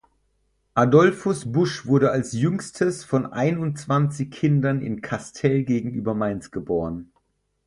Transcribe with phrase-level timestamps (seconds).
[0.75, 7.11] Adolphus Busch wurde als jüngstes von einundzwanzig Kindern in Kastel gegenüber Mainz geboren.